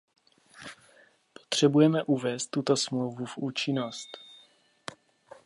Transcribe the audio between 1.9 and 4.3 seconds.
uvést tuto smlouvu v účinnost.